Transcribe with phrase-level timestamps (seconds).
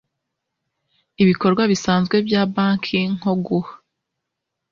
[1.21, 3.73] ibikorwa bisanzwe bya banki nko guha